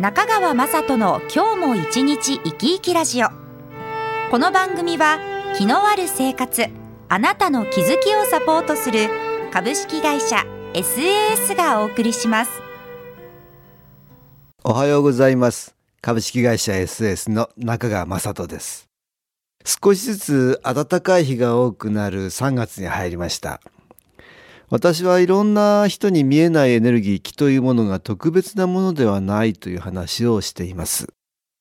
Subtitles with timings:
[0.00, 3.30] 中川雅人の今日も一日生き生きラジオ。
[4.30, 5.18] この番組は
[5.56, 6.66] 気のある生活
[7.08, 9.08] あなたの気づきをサポートする
[9.52, 12.62] 株式会社 SAS がお送りします。
[14.62, 15.74] おはようございます。
[16.00, 18.88] 株式会社 SAS の中川雅人です。
[19.64, 23.60] 少しずつ暖かい日が多くなる3月に入りました。
[24.70, 31.08] 私はいろんな人に見えないエネルギー気というものが特別なものではないという話をしています。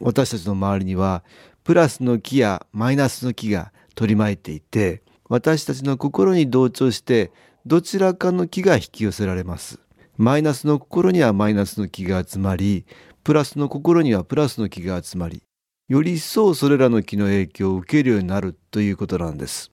[0.00, 1.22] 私たちの周りには
[1.62, 7.30] プラスの気やマイナスの気が取り巻いていて私たちの心に同調して
[7.66, 9.78] どちらかの気が引き寄せられます。
[10.16, 12.84] マイナスの心にはマイナスの気が集まり
[13.22, 15.42] プラスの心にはプラスの気が集まり
[15.88, 19.70] より一層それらの気の影響を受けるようになるということなんです。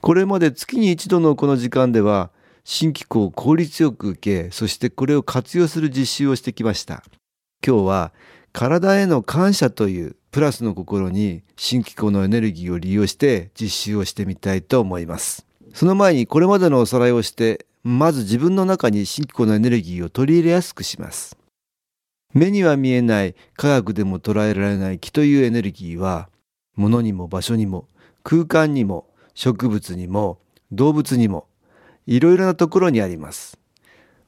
[0.00, 2.30] これまで月に一度のこの時間では
[2.64, 7.04] 新機構を効率よく受け、そしてこれを活用する実習をしてきました。
[7.66, 8.12] 今日は
[8.52, 15.46] 体への感謝というプラスの心に新機構のエネルギーを利用して実習をしてみたいと思います。
[15.74, 21.36] その前にこれまでのおさらいをして、まず自分の中に新機構のエネルギーを取り入れやすくします。
[22.32, 26.28] 目には見えない科学でも捉えられない気というエネルギーは
[26.74, 27.88] 物にも場所にも
[28.24, 30.40] 空間にも植物にも
[30.72, 31.46] 動物にも
[32.06, 33.58] いろいろなところにあります。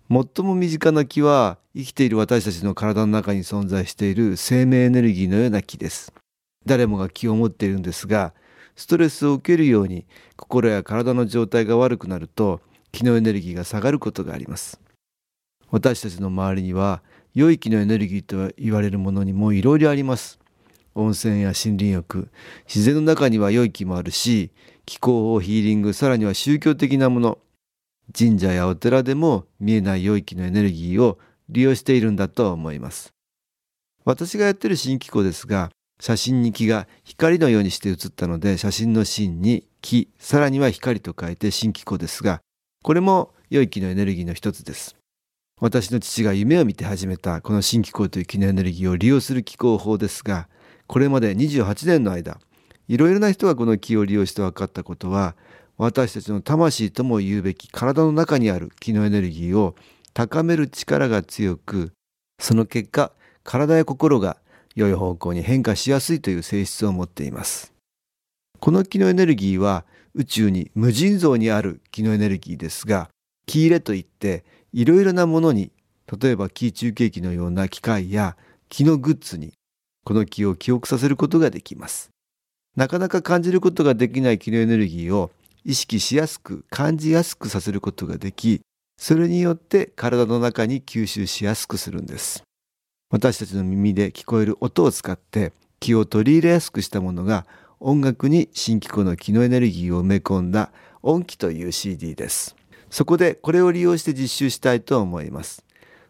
[0.08, 6.12] 最も身近な気は生きている私たちの体の中に存在している生命エネルギーのような気です。
[6.64, 8.32] 誰もが気を持っているんですが、
[8.76, 10.06] ストレスを受けるように
[10.36, 12.60] 心や体の状態が悪くなると
[12.92, 14.80] 気のエネルギーが下がることがあります。
[15.70, 17.02] 私たちの周りには
[17.34, 20.38] 良い気のエネルギーと言われるものにもいろいろあります。
[20.94, 22.30] 温泉や森林浴、
[22.66, 24.50] 自然の中には良い気もあるし、
[24.86, 27.38] 気候法ヒーリング、さらには宗教的なもの、
[28.16, 31.18] 神社やお寺でも見えない良い気のエネルギーを
[31.50, 33.12] 利用しているんだと思います。
[34.04, 42.40] 私がやってる新機構ですが、写真に気が光のようにして写ったので、写真の芯に気、さらには光と書いて新機構ですが、
[42.82, 44.96] これも良い気のエネルギーの一つです。
[45.60, 50.48] 私の父が夢を見て始めたこの新機構という気のエネルギーを利用する気候法ですが、
[50.86, 52.38] これまで28年の間、
[52.88, 55.34] いろいろな人がこの気を利用して分かったことは、
[55.78, 59.74] 私たちの魂とも言うべき体の中にある気のエネルギーを
[60.14, 61.92] 高める力が強く
[62.40, 63.12] その結果
[63.44, 64.38] 体や心が
[64.74, 67.72] 良い方向に変化しやすいという性質を持っています。
[68.58, 73.10] この気のエネルギーは宇宙に無尽蔵にある気のエネルギーですが
[73.46, 75.70] 気入れといっていろいろなものに
[76.20, 78.36] 例えば気中継機のような機械や
[78.68, 79.52] 気のグッズに
[80.04, 82.10] この気を記憶させることができます。
[82.76, 85.30] なかなか感じることができない気のエネルギーを
[85.68, 88.60] 意識しやすく感じやすくさせることができ
[88.96, 92.44] それによって体の中に吸収しやすくするんです。
[93.10, 97.46] 私たちの耳で聞こえる音を使って気を取り入れやすくしたものが
[97.80, 100.70] 音楽に新機構の気のエネルギーを埋め込んだ
[101.02, 102.54] 音機という CD です。
[102.88, 105.64] そこでこれを利用して実習したいと思います。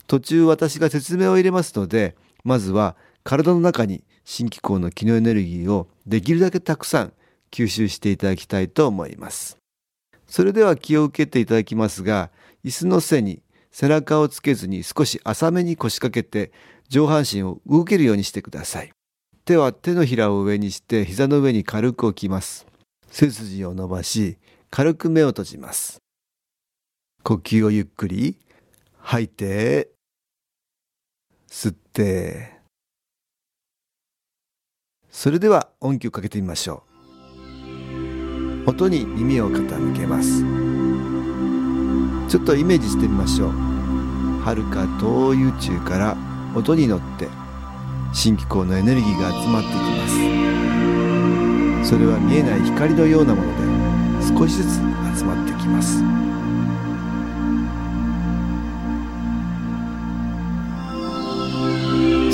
[0.07, 2.15] 途中私が説明を入れますので
[2.45, 7.15] まずは体の中に新機構の気のエネルギーをできるだけたくさん
[7.51, 9.59] 吸収していただきたいと思います。
[10.27, 12.31] それでは気を受けていただきますが、
[12.65, 16.53] 椅子の背に背中をつけずに少し浅めに腰掛けて
[16.89, 18.93] 上半身を動けるようにしてください。
[19.45, 22.67] 手は手のひらを上にして膝の上に軽く置きます。
[23.09, 24.39] 背筋を伸ばし、
[24.71, 25.99] 軽く目を閉じます。
[27.23, 28.37] 呼吸をゆっくり
[28.99, 29.91] 吐いて、
[31.49, 32.57] 吸って、
[35.11, 36.86] それでは音気をかけてみましょう。
[38.67, 40.45] 音に耳を傾けます。
[42.29, 43.51] ちょっとイメージしてみましょう。
[44.43, 46.17] 遥か遠い宇宙から
[46.53, 47.29] 音に乗って
[48.13, 50.09] 新機構のエネルギーが集まってきま
[51.85, 51.91] す。
[51.91, 54.75] それは見えない光のようなもので少しずつ
[55.17, 56.03] 集まってきます。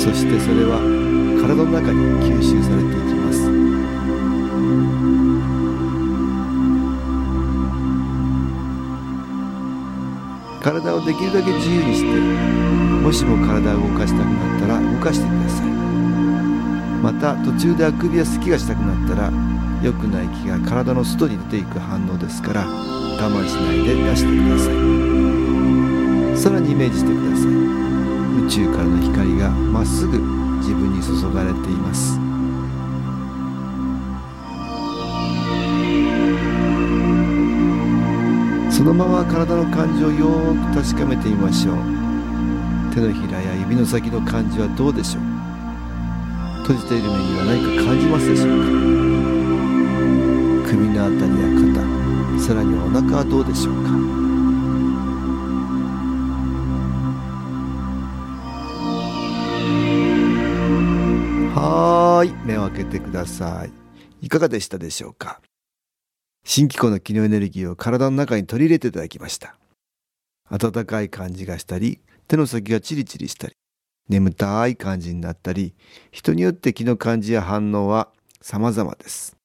[0.03, 0.79] そしてそれは
[1.39, 3.12] 体の中に吸収されていきます。
[10.63, 12.07] 体をできるだけ自由にして
[13.03, 15.67] もしも体を動かしたくなったら動かしてください。
[17.03, 19.31] また途中であくびや咳がしたくなったら
[19.83, 26.37] 良くない気が体の外に出ていく反応ですから我慢しないで出してください。
[26.37, 27.47] さらにイメージしてください。
[28.45, 30.17] 宇宙からの光がまっすぐ
[30.59, 32.17] 自分に注がれています。
[38.83, 40.27] そのまま体の感じをよ
[40.73, 41.75] く確かめてみましょう。
[42.93, 45.23] 手のひらや指の先の感じはどうでしょう？
[46.63, 48.49] 閉じている目には何か感じますでしょう
[50.67, 50.69] か？
[50.69, 51.81] 首のあたりや肩
[52.45, 53.91] さらにお腹はどうでしょうか？
[61.61, 63.71] はい目を開けてください。
[64.25, 65.39] いかがでしたでしょうか？
[66.45, 69.55] 新機構の気のエネルギーを体の中に取り入れていただきました。
[70.49, 73.53] 温かい感じがしたり手の先がチリチリしたり
[74.09, 75.73] 眠たい感じになったり
[76.11, 78.09] 人によって気の感じや反応は
[78.41, 79.35] 様々です。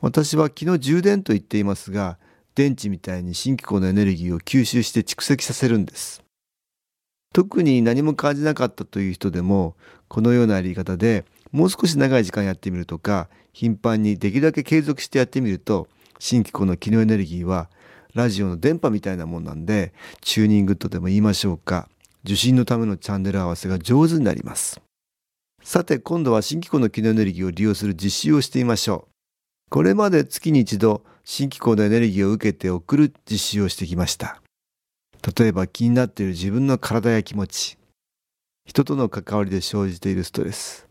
[0.00, 2.18] 私は気の充電と言っていますが
[2.54, 6.22] 電池みたいに新機構のエネルギーを吸収して蓄積させるんです。
[7.32, 9.76] 特に何も感じなかったという人でも
[10.08, 15.88] このようなやり方でもう少し長い時間やってみるとか頻繁にできるだけ継続してやってみると
[16.18, 17.70] 新機構の気のエネルギーは
[18.14, 21.88] ラジオの電波みたいなもんなんでチューニングとでも言いましょうか。
[22.24, 24.80] 受信のためのチャンネル合わせが上手になります。
[25.62, 29.12] さて今度は新機構の気のエネルギーを利用する実習をしてみましょう。
[29.70, 34.40] これまで月に一度新機構のエネルギーを受けて送る実習をしてきました。
[35.38, 37.78] 例えば気になっている自分の体や気持ち。
[38.64, 40.87] 人との関わりで生じているストレス。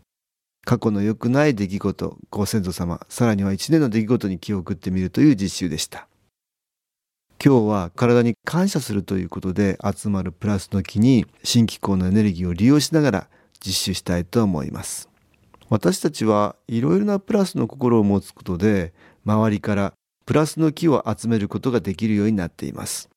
[0.68, 6.10] 過去の良くない出来事ご先祖様さらには一年の出来事に気を送ってみるという実習でした。
[7.42, 13.28] 今日は体に感謝するということで集まるプラスの気に新機構のエネルギーを利用しながら
[13.66, 15.10] 実習したいと思います。
[15.70, 18.94] 私たちはいろいろなプラスの心を持つことで
[19.24, 19.94] 周りから
[20.26, 23.08] プラスの気を集めることができるようになっています。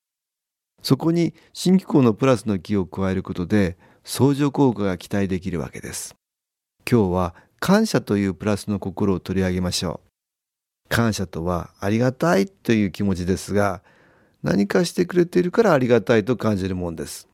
[0.82, 6.14] そこに新機構のプラスの気を加えることで相乗効果が期待できるわけです。
[6.88, 10.88] 今日は感謝というプラスの心を取り上げましょう。
[10.88, 13.82] 感謝とはありがたいという気持ちですが
[14.42, 17.28] 何かしてくれているからありがたいと感じるもんです。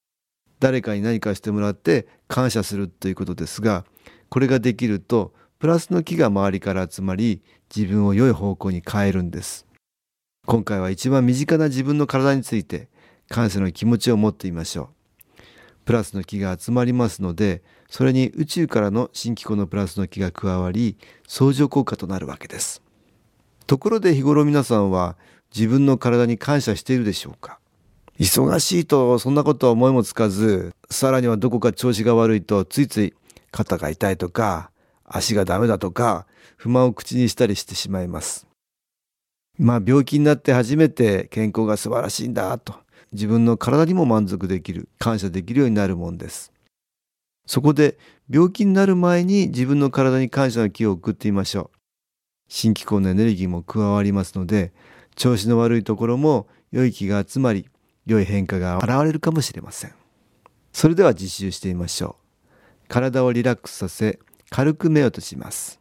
[0.60, 3.84] 誰かに何かしてもらって感謝するということですが
[4.28, 7.42] これができるとプラスの気が周りから集まり
[7.74, 9.66] 自分を良い方向に変えるんです。
[10.46, 12.88] 今回は一番身近な自分の体について
[13.28, 14.90] 感謝の気持ちを持ってみましょ
[15.38, 15.42] う。
[15.84, 20.96] プラスの気が集まりますのでそれに宇宙からの新機構のプラスの気が加わり
[21.26, 22.82] 相乗効果となるわけです。
[23.66, 25.16] ところで日頃皆さんは
[25.54, 27.58] 自分の体に感謝しているでしょうか？
[28.18, 33.14] 忙しいとそんなことは思いもつかずさらにはどこか調子が悪いとついつい
[33.50, 34.70] 肩が痛いとか
[35.04, 38.46] 足がダメだとか不満を口にしたりしてしまいます。
[39.58, 42.74] まあ病気になって初めて健康が素晴らしいんだと
[43.12, 46.52] 自分の体にも満足できる感謝できるようになるもんです。
[47.46, 47.98] そこで
[48.28, 51.78] 病気になる前に自分の体に感謝の気を送ってみましょう。
[52.48, 54.72] 新機構のエネルギーも加わりますので
[55.14, 57.68] 調子の悪いところも良い気が集まり
[58.04, 59.92] 良い変化が現れるかもしれません。
[60.72, 62.16] それでは実習してみましょ
[62.84, 62.88] う。
[62.88, 64.18] 体をリラックスさせ
[64.50, 65.80] 軽く目を閉じます。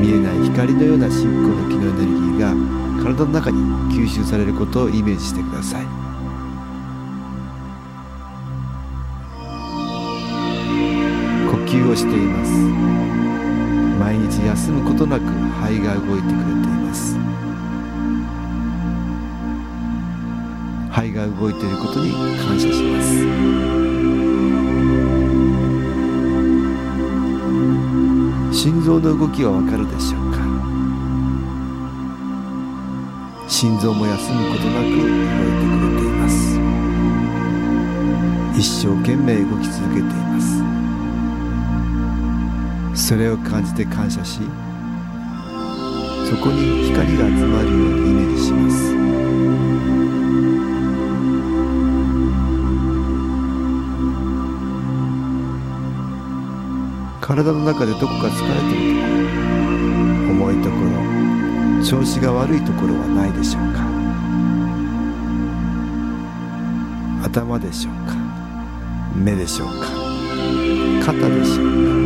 [0.00, 3.58] 見えない光のような新機構の気のエネルギーが体の中に
[3.96, 6.07] 吸収されることをイメージしてください。
[11.68, 12.50] 呼吸をしています。
[14.00, 17.18] 毎日休むことなく肺が動いてくれています。
[20.90, 23.20] 肺が動いていることに感謝します。
[28.50, 30.38] 心臓の動きはわかるでしょうか？
[33.46, 36.58] 心臓も休むことなく動いてくれています。
[38.58, 40.57] 一生懸命動き続けています。
[43.08, 44.40] それを感じて感謝し
[46.28, 48.92] そこに光が集まるようにイメージします。
[57.22, 60.90] 体の中でどこか疲れているところ重いところ
[61.82, 63.88] 調子が悪いところはないでしょうか。
[67.24, 68.14] 頭でしょうか。
[69.14, 69.86] 目でしょうか。
[71.06, 71.97] 肩でしょうか。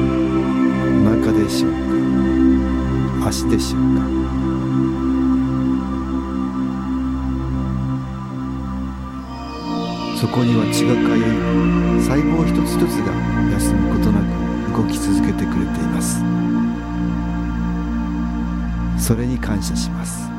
[1.16, 1.73] 中でしょう
[3.21, 3.28] か。
[3.28, 4.02] 足でしょうか。
[10.19, 11.21] そこには血が通い
[12.00, 13.12] 細胞一つ一つが
[13.52, 16.25] 休むことなく動き続けてくれています。
[19.04, 20.32] それに感謝します。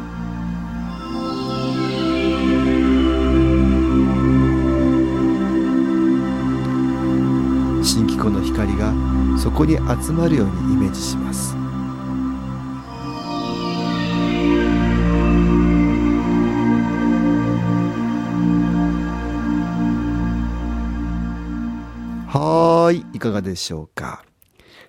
[9.44, 11.54] そこに集まるようにイメージします。
[22.26, 24.24] はいいかがでしょうか。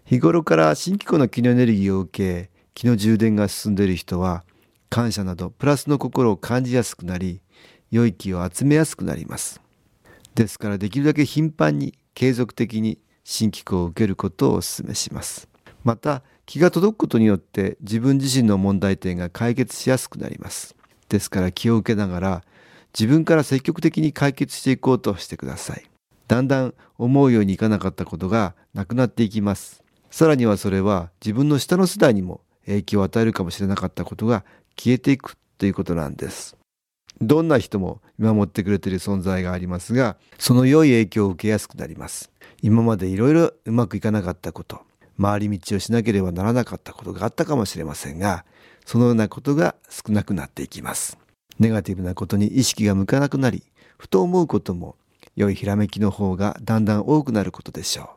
[0.04, 4.44] 日頃から新機構の気のエネルギーを受け気の充電が進んでいる人は
[4.88, 7.40] 感謝などプラスの心を感じやすくなり
[7.90, 9.60] 良い気を集めやすくなります。
[10.36, 15.48] ですからできるだけ頻繁に継続的に新機構を受けることをお勧めします。
[15.82, 20.76] また気が届くことによって自分自身の問題点が解決しやすくなります。
[21.08, 22.44] ですから気を受けながら
[22.98, 25.84] 自分から積極的に解決していこうとしてください。
[26.28, 29.82] だんだん思うようにいかなかったことがなくなっていきます。
[30.10, 34.44] さらにはそれは自分の下の世代にも影響を与えるかもしれなかったことが
[34.76, 36.56] 消えていくということなんです。
[37.20, 42.30] どんな人も見守ってくれている存在がありますがその良い影響を受けやすくなります。
[42.62, 44.80] 今までいろいろうまくいかなかったこと
[45.20, 48.44] 回り道をしなければならなかったことがあったかもしれませんが
[48.84, 51.18] そのようなことが少なくなっていきます。
[51.58, 53.62] ネガティブなことに意識が向かなくなり
[53.96, 54.96] ふと思うことも
[55.36, 58.08] 良いひらめきの方がだんだん多くなることでしょう。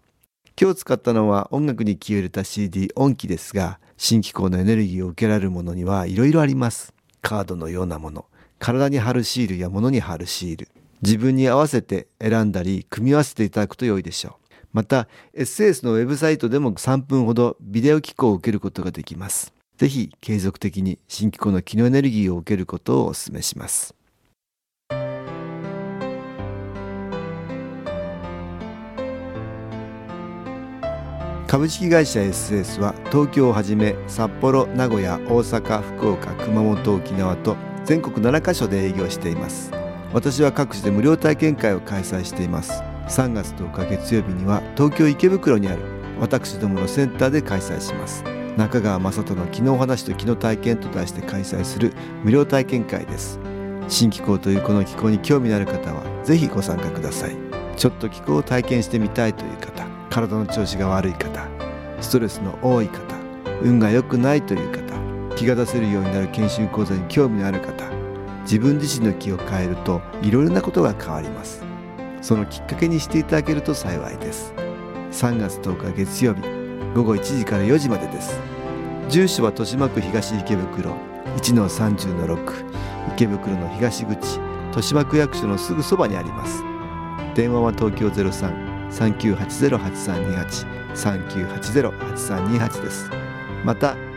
[0.59, 6.93] 今日使ったのは音楽に気を入れた CD 音機ですが新機構のエネルギーを受けられるものにはいろいろあります。
[7.21, 8.25] カードのようなもの
[8.59, 10.69] 体に貼るシールや物に貼るシール
[11.01, 14.47] 自分に合わせて選んだり組み合わせていただくと良いでしょう。
[14.73, 19.53] また SS のウェブサイトでも3分ほどビデオ機構を受けることができます。
[19.77, 23.95] ぜひ継続的に新機構の機能エネルギーを受けることをお勧めします。
[31.47, 37.55] 株式会社 SS は東京をはじめ札幌名古屋大阪福岡熊本沖縄と
[37.87, 39.71] 全国7カ所で営業しています。
[40.11, 42.83] 私は各地で無料体験会を開催しています。
[43.07, 45.81] 3月10日月曜日には東京池袋にある
[46.19, 48.25] 私どものセンターで開催します。
[48.57, 51.93] 中川雅人の「昨日話と昨日体験」と題して開催する
[52.25, 53.39] 無料体験会です。
[53.87, 57.37] 新気候というこの気候に興味のある方はぜひご参加ください。
[57.77, 61.47] ちょっと気候を体験してみたいという方体の調子が悪い方
[62.01, 63.15] ストレスの多い方
[63.61, 64.86] 運が良くないという方
[65.37, 67.89] 気が出せるようになる研修講座に興味のある方
[68.41, 71.63] 自分自身の気を変えるといろいろなことが変わります。
[72.21, 74.53] そのきっかけにしていただけると幸いです。
[75.11, 76.41] 3月10日月曜日
[76.95, 78.39] 午後1時から4時までです。
[79.09, 80.95] 住所は豊島区東池袋
[81.37, 82.65] 1-30-6
[83.13, 84.39] 池袋の東口
[84.69, 86.63] 豊島区役所のすぐそばにあります。
[87.35, 93.11] 電話は東京03-3980-8328 3980-8328です。
[93.63, 93.95] また